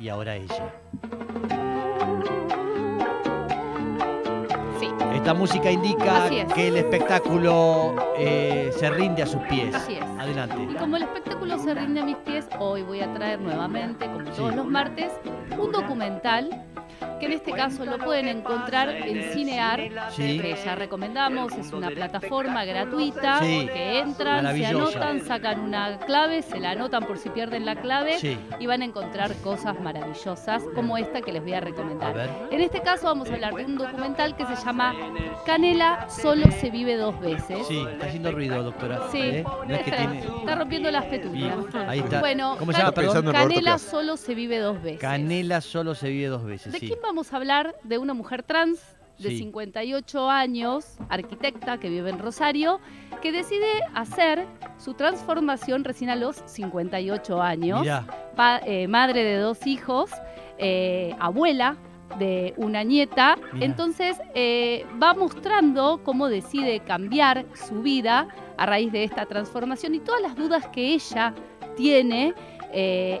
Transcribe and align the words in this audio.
y 0.00 0.08
ahora 0.10 0.36
ella. 0.36 0.72
Sí, 4.78 4.88
Esta 5.12 5.34
música 5.34 5.72
indica 5.72 6.28
es. 6.28 6.52
que 6.52 6.68
el 6.68 6.76
espectáculo 6.76 7.96
eh, 8.16 8.70
se 8.78 8.90
rinde 8.90 9.24
a 9.24 9.26
sus 9.26 9.40
pies. 9.48 9.74
Así 9.74 9.94
es. 9.94 10.04
Adelante. 10.04 10.54
y 10.70 10.74
como 10.76 10.98
el 10.98 11.02
espectáculo 11.02 11.58
se 11.58 11.74
rinde 11.74 11.98
a 11.98 12.04
mis 12.04 12.16
pies, 12.18 12.46
hoy 12.60 12.82
voy 12.84 13.00
a 13.00 13.12
traer 13.12 13.40
nuevamente, 13.40 14.06
como 14.06 14.22
todos 14.30 14.50
Sí. 14.50 14.56
los 14.56 14.66
martes, 14.66 15.10
un 15.58 15.72
documental 15.72 16.64
que 17.18 17.26
en 17.26 17.32
este 17.32 17.52
caso 17.52 17.84
lo 17.84 17.98
pueden 17.98 18.28
encontrar 18.28 18.88
en 18.90 19.32
Cinear, 19.32 19.80
Sí. 20.12 20.38
que 20.40 20.56
ya 20.64 20.74
recomendamos, 20.74 21.52
es 21.54 21.72
una 21.72 21.90
plataforma 21.90 22.64
gratuita 22.64 23.40
Sí. 23.40 23.68
que 23.72 23.98
entran, 24.00 24.56
se 24.56 24.66
anotan, 24.66 25.20
sacan 25.24 25.60
una 25.60 25.98
clave, 25.98 26.42
se 26.42 26.58
la 26.60 26.70
anotan 26.72 27.04
por 27.06 27.18
si 27.18 27.28
pierden 27.30 27.64
la 27.64 27.76
clave 27.76 28.18
Sí. 28.18 28.38
y 28.58 28.66
van 28.66 28.82
a 28.82 28.84
encontrar 28.84 29.34
cosas 29.42 29.78
maravillosas 29.80 30.62
como 30.74 30.96
esta 30.98 31.20
que 31.22 31.32
les 31.32 31.42
voy 31.42 31.54
a 31.54 31.60
recomendar. 31.60 32.48
En 32.50 32.60
este 32.60 32.80
caso 32.80 33.06
vamos 33.06 33.30
a 33.30 33.34
hablar 33.34 33.54
de 33.54 33.64
un 33.64 33.76
documental 33.78 34.36
que 34.36 34.46
se 34.46 34.56
llama 34.56 34.94
Canela 35.46 36.08
solo 36.08 36.50
se 36.50 36.70
vive 36.70 36.96
dos 36.96 37.18
veces. 37.20 37.66
Sí, 37.66 37.84
está 37.92 38.06
haciendo 38.06 38.32
ruido, 38.32 38.62
doctora. 38.62 39.00
Sí, 39.10 39.20
¿eh? 39.20 39.44
No 39.66 39.74
es 39.74 39.82
que 39.82 39.90
está, 39.90 39.96
tiene. 40.10 40.18
está 40.40 40.54
rompiendo 40.54 40.90
las 40.90 41.04
petulias. 41.06 41.56
Bien, 41.72 41.88
ahí 41.88 41.98
está. 42.00 42.20
Bueno, 42.20 42.56
¿Cómo 42.58 42.72
se 42.72 42.78
llama? 42.78 43.32
Canela 43.32 43.78
solo 43.78 44.16
se 44.16 44.34
vive 44.34 44.58
dos 44.58 44.82
veces. 44.82 45.00
Canela 45.00 45.60
solo 45.60 45.94
se 45.94 46.08
vive 46.08 46.26
dos 46.28 46.44
veces. 46.44 46.72
¿De 46.72 46.78
sí. 46.78 46.86
quién 46.88 47.00
vamos 47.08 47.32
a 47.32 47.36
hablar? 47.36 47.74
De 47.84 47.98
una 47.98 48.14
mujer 48.14 48.42
trans 48.42 48.80
de 49.18 49.30
Sí. 49.30 49.38
58 49.38 50.30
años, 50.30 50.96
arquitecta 51.08 51.78
que 51.78 51.88
vive 51.88 52.10
en 52.10 52.18
Rosario, 52.20 52.78
que 53.20 53.32
decide 53.32 53.66
hacer 53.94 54.46
su 54.78 54.94
transformación 54.94 55.82
recién 55.84 56.10
a 56.10 56.16
los 56.16 56.36
58 56.46 57.42
años, 57.42 57.84
pa- 58.36 58.60
eh, 58.64 58.86
madre 58.86 59.24
de 59.24 59.38
dos 59.38 59.66
hijos, 59.66 60.10
eh, 60.58 61.16
abuela 61.18 61.76
de 62.18 62.54
una 62.58 62.84
nieta. 62.84 63.36
Mirá. 63.52 63.66
Entonces 63.66 64.16
eh, 64.34 64.86
va 65.02 65.14
mostrando 65.14 66.00
cómo 66.04 66.28
decide 66.28 66.80
cambiar 66.80 67.44
su 67.54 67.82
vida 67.82 68.28
a 68.56 68.66
raíz 68.66 68.92
de 68.92 69.02
esta 69.04 69.26
transformación 69.26 69.94
y 69.96 70.00
todas 70.00 70.22
las 70.22 70.36
dudas 70.36 70.68
que 70.68 70.94
ella 70.94 71.34
tiene 71.76 72.34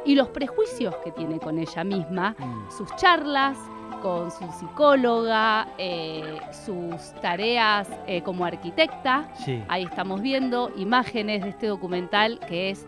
y 0.04 0.14
los 0.14 0.28
prejuicios 0.28 0.94
que 1.02 1.10
tiene 1.10 1.38
con 1.40 1.58
ella 1.58 1.82
misma, 1.82 2.36
Mm. 2.38 2.70
sus 2.70 2.94
charlas 2.96 3.56
con 4.02 4.30
su 4.30 4.44
psicóloga, 4.58 5.68
eh, 5.78 6.40
sus 6.64 7.12
tareas 7.20 7.88
eh, 8.06 8.22
como 8.22 8.44
arquitecta. 8.44 9.28
sí. 9.44 9.62
Ahí 9.68 9.84
estamos 9.84 10.20
viendo 10.22 10.70
imágenes 10.76 11.42
de 11.42 11.50
este 11.50 11.66
documental 11.66 12.38
que 12.48 12.70
es 12.70 12.86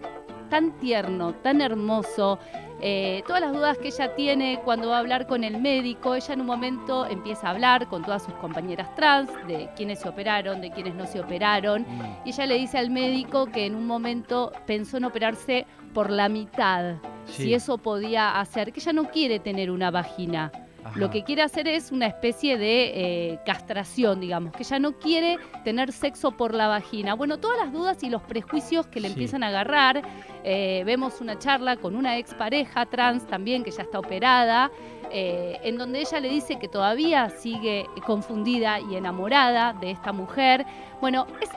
tan 0.48 0.72
tierno, 0.78 1.33
tan 1.33 1.61
hermoso. 1.61 2.39
Eh, 2.83 3.22
todas 3.27 3.42
las 3.42 3.52
dudas 3.52 3.78
que 3.78 3.89
ella 3.89 4.14
tiene 4.17 4.61
cuando 4.64 4.89
va 4.89 4.97
a 4.97 5.00
hablar 5.00 5.27
con 5.27 5.44
el 5.44 5.61
médico, 5.61 6.14
ella 6.14 6.33
en 6.34 6.41
un 6.41 6.47
momento 6.47 7.06
empieza 7.06 7.47
a 7.47 7.50
hablar 7.50 7.86
con 7.89 8.02
todas 8.02 8.22
sus 8.24 8.33
compañeras 8.34 8.92
trans, 8.97 9.30
de 9.47 9.69
quienes 9.77 10.00
se 10.00 10.08
operaron, 10.08 10.61
de 10.61 10.70
quienes 10.70 10.95
no 10.95 11.06
se 11.06 11.20
operaron. 11.20 11.83
Mm. 11.83 12.02
Y 12.27 12.30
ella 12.30 12.47
le 12.47 12.55
dice 12.58 12.78
al 12.78 12.91
médico 12.91 13.47
que 13.47 13.67
en 13.67 13.74
un 13.74 13.86
momento 13.86 14.50
pensó 14.67 14.97
en 14.97 15.05
operarse 15.05 15.67
por 15.95 16.11
la 16.11 16.28
mitad, 16.28 16.95
Sí. 17.27 17.45
si 17.45 17.55
eso 17.55 17.77
podía 17.78 18.41
hacer, 18.41 18.72
que 18.72 18.80
ella 18.80 18.92
no 18.95 19.05
quiere 19.11 19.39
tener 19.39 19.70
una 19.70 19.91
vagina. 19.91 20.50
Ajá. 20.84 20.98
Lo 20.98 21.11
que 21.11 21.25
quiere 21.25 21.42
hacer 21.42 21.69
es 21.69 21.92
una 21.92 22.06
especie 22.06 22.56
de 22.59 22.92
eh, 23.33 23.39
castración, 23.45 24.20
digamos, 24.20 24.53
que 24.53 24.62
ella 24.62 24.78
no 24.78 24.92
quiere 24.92 25.39
tener 25.64 25.92
sexo 25.92 26.33
por 26.33 26.55
la 26.55 26.69
vagina. 26.69 27.14
Bueno, 27.14 27.39
todas 27.39 27.59
las 27.59 27.73
dudas 27.73 28.03
y 28.03 28.09
los 28.11 28.23
prejuicios 28.23 28.86
que 28.86 29.01
le 29.01 29.08
Sí. 29.08 29.12
empiezan 29.14 29.42
a 29.42 29.48
agarrar. 29.48 30.03
Eh, 30.45 30.83
vemos 30.86 31.20
una 31.20 31.39
charla 31.39 31.77
con 31.77 31.97
una 31.97 32.17
expareja 32.17 32.86
trans 32.86 33.27
también 33.27 33.62
que 33.62 33.70
ya 33.70 33.83
está 33.83 33.98
operada, 33.98 34.70
eh, 35.12 35.58
en 35.64 35.77
donde 35.77 36.01
ella 36.01 36.20
le 36.20 36.28
dice 36.28 36.58
que 36.58 36.69
todavía 36.69 37.28
sigue 37.31 37.86
confundida 38.06 38.81
y 38.81 38.97
enamorada 38.97 39.73
de 39.75 39.91
esta 39.91 40.12
mujer. 40.12 40.64
Bueno, 41.01 41.27
es 41.41 41.51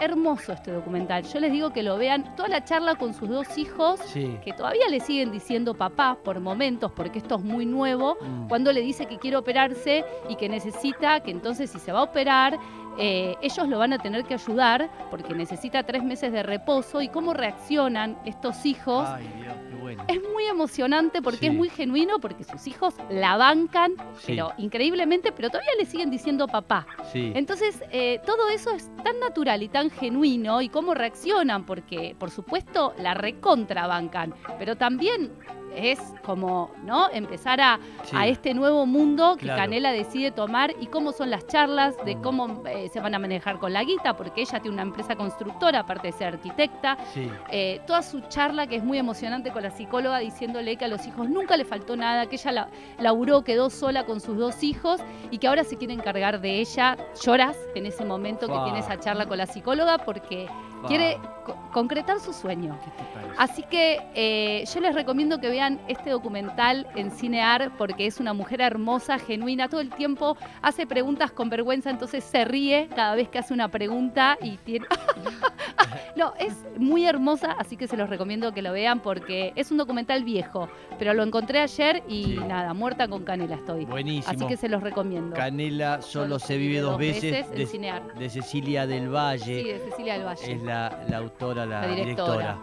hermoso 0.00 0.52
este 0.52 0.70
documental. 0.72 1.24
Yo 1.24 1.40
les 1.40 1.52
digo 1.52 1.70
que 1.70 1.82
lo 1.82 1.96
vean. 1.96 2.34
Toda 2.36 2.48
la 2.48 2.64
charla 2.64 2.94
con 2.96 3.14
sus 3.14 3.28
dos 3.28 3.56
hijos 3.58 4.00
Sí. 4.06 4.38
que 4.44 4.52
todavía 4.52 4.88
le 4.88 5.00
siguen 5.00 5.30
diciendo 5.30 5.74
papá 5.74 6.16
por 6.22 6.40
momentos, 6.40 6.92
porque 6.92 7.18
esto 7.18 7.36
es 7.36 7.42
muy 7.42 7.66
nuevo, 7.66 8.16
Mm. 8.20 8.48
cuando 8.48 8.72
le 8.72 8.80
dice 8.80 9.06
que 9.06 9.18
quiere 9.18 9.36
operarse 9.36 10.04
y 10.28 10.36
que 10.36 10.48
necesita, 10.48 11.20
que 11.20 11.30
entonces 11.30 11.70
si 11.70 11.78
se 11.78 11.92
va 11.92 12.00
a 12.00 12.02
operar, 12.04 12.58
eh, 12.98 13.36
ellos 13.42 13.68
lo 13.68 13.78
van 13.78 13.92
a 13.92 13.98
tener 13.98 14.24
que 14.24 14.32
ayudar 14.34 14.88
porque 15.10 15.34
necesita 15.34 15.82
tres 15.82 16.02
meses 16.02 16.32
de 16.32 16.42
reposo 16.42 17.02
y 17.02 17.08
cómo 17.08 17.34
reaccionan 17.34 18.16
estos 18.24 18.64
hijos. 18.64 19.06
Ay, 19.06 19.28
Dios, 19.42 19.54
bueno. 19.86 20.04
Es 20.08 20.20
muy 20.32 20.44
emocionante 20.46 21.22
porque 21.22 21.38
Sí. 21.40 21.46
es 21.46 21.54
muy 21.54 21.68
genuino, 21.68 22.18
porque 22.18 22.42
sus 22.42 22.66
hijos 22.66 22.94
la 23.08 23.36
bancan, 23.36 23.92
Sí. 24.18 24.24
pero 24.32 24.52
increíblemente, 24.58 25.30
pero 25.32 25.48
todavía 25.48 25.70
le 25.78 25.86
siguen 25.86 26.10
diciendo 26.10 26.48
papá. 26.48 26.86
Sí. 27.12 27.30
Entonces, 27.36 27.80
eh, 27.92 28.20
todo 28.26 28.48
eso 28.48 28.70
es 28.72 28.90
tan 29.04 29.20
natural 29.20 29.62
y 29.62 29.68
tan 29.68 29.90
genuino 29.90 30.60
y 30.60 30.68
cómo 30.68 30.92
reaccionan, 30.94 31.64
porque 31.64 32.16
por 32.18 32.30
supuesto 32.30 32.94
la 32.98 33.14
recontrabancan, 33.14 34.34
pero 34.58 34.74
también 34.76 35.30
es 35.74 35.98
como, 36.24 36.70
¿no? 36.84 37.08
Empezar 37.10 37.60
a, 37.60 37.78
Sí. 38.04 38.16
a 38.16 38.26
este 38.26 38.54
nuevo 38.54 38.86
mundo 38.86 39.36
que 39.36 39.44
Claro. 39.46 39.62
Canela 39.62 39.92
decide 39.92 40.30
tomar 40.30 40.72
y 40.80 40.86
cómo 40.86 41.12
son 41.12 41.30
las 41.30 41.46
charlas, 41.46 41.94
de 42.04 42.16
cómo 42.20 42.62
eh, 42.66 42.88
se 42.92 43.00
van 43.00 43.14
a 43.14 43.18
manejar 43.18 43.58
con 43.58 43.72
la 43.72 43.82
guita, 43.84 44.16
porque 44.16 44.42
ella 44.42 44.60
tiene 44.60 44.74
una 44.74 44.82
empresa 44.82 45.16
constructora, 45.16 45.80
aparte 45.80 46.08
de 46.08 46.12
ser 46.12 46.28
arquitecta. 46.34 46.96
Sí. 47.12 47.30
Eh, 47.50 47.80
toda 47.86 48.02
su 48.02 48.20
charla 48.22 48.66
que 48.66 48.76
es 48.76 48.84
muy 48.84 48.98
emocionante 48.98 49.50
con 49.52 49.62
la 49.62 49.70
psicóloga 49.70 50.18
diciéndole 50.18 50.76
que 50.76 50.84
a 50.84 50.88
los 50.88 51.06
hijos 51.06 51.28
nunca 51.28 51.56
le 51.56 51.64
faltó 51.64 51.96
nada, 51.96 52.26
que 52.26 52.36
ella 52.36 52.52
la, 52.52 52.68
laburó, 52.98 53.42
quedó 53.42 53.70
sola 53.70 54.04
con 54.04 54.20
sus 54.20 54.36
dos 54.38 54.62
hijos 54.62 55.00
y 55.30 55.38
que 55.38 55.48
ahora 55.48 55.64
se 55.64 55.76
quiere 55.76 55.92
encargar 55.94 56.40
de 56.40 56.60
ella. 56.60 56.96
Lloras 57.22 57.56
en 57.74 57.86
ese 57.86 58.04
momento 58.04 58.46
que 58.46 58.58
tiene 58.64 58.78
esa 58.80 58.98
charla 58.98 59.26
con 59.26 59.38
la 59.38 59.46
psicóloga 59.46 59.98
porque. 59.98 60.48
Quiere 60.86 61.18
co- 61.44 61.56
concretar 61.72 62.20
su 62.20 62.32
sueño. 62.32 62.78
¿Qué 62.84 62.90
te 62.90 63.04
parece? 63.14 63.34
Así 63.38 63.62
que 63.64 63.98
eh, 64.14 64.64
yo 64.72 64.80
les 64.80 64.94
recomiendo 64.94 65.40
que 65.40 65.48
vean 65.48 65.78
este 65.88 66.10
documental 66.10 66.86
en 66.94 67.10
Cinear 67.10 67.70
porque 67.76 68.06
es 68.06 68.18
una 68.20 68.32
mujer 68.32 68.60
hermosa, 68.60 69.18
genuina, 69.18 69.68
todo 69.68 69.80
el 69.80 69.90
tiempo 69.90 70.36
hace 70.62 70.86
preguntas 70.86 71.30
con 71.32 71.50
vergüenza, 71.50 71.90
entonces 71.90 72.24
se 72.24 72.44
ríe 72.44 72.88
cada 72.94 73.14
vez 73.14 73.28
que 73.28 73.38
hace 73.38 73.52
una 73.54 73.68
pregunta 73.68 74.38
y 74.42 74.56
tiene... 74.58 74.86
no, 76.16 76.32
es 76.38 76.54
muy 76.78 77.06
hermosa, 77.06 77.52
así 77.58 77.76
que 77.76 77.86
se 77.88 77.96
los 77.96 78.08
recomiendo 78.08 78.52
que 78.52 78.62
lo 78.62 78.72
vean 78.72 79.00
porque 79.00 79.52
es 79.56 79.70
un 79.70 79.76
documental 79.78 80.24
viejo, 80.24 80.68
pero 80.98 81.14
lo 81.14 81.22
encontré 81.22 81.60
ayer 81.60 82.02
y 82.08 82.24
Sí. 82.26 82.36
nada, 82.46 82.74
muerta 82.74 83.06
con 83.08 83.24
canela 83.24 83.54
estoy. 83.56 83.84
Buenísimo. 83.84 84.34
Así 84.34 84.46
que 84.46 84.56
se 84.56 84.68
los 84.68 84.82
recomiendo. 84.82 85.36
Canela 85.36 86.02
solo 86.02 86.38
se 86.38 86.56
vive 86.56 86.80
dos 86.80 86.98
veces. 86.98 87.46
en 87.50 87.54
de, 87.58 87.66
Cinear. 87.66 88.02
de 88.14 88.28
Cecilia 88.30 88.86
del 88.86 89.08
Valle. 89.14 89.44
Sí, 89.62 89.68
de 89.68 89.78
Cecilia 89.90 90.14
del 90.14 90.24
Valle. 90.26 90.52
Es 90.52 90.62
la, 90.76 90.98
la 91.08 91.16
autora, 91.18 91.64
la, 91.66 91.80
La 91.82 91.86
directora. 91.94 92.32
directora. 92.32 92.56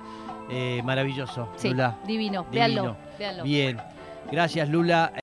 Eh, 0.50 0.82
maravilloso, 0.84 1.50
Sí, 1.56 1.70
Lula. 1.70 1.96
divino. 2.06 2.46
Divino. 2.52 2.52
Véanlo, 2.52 2.96
véanlo. 3.18 3.44
Bien. 3.44 3.78
Gracias, 4.32 4.70
Lula. 4.70 5.12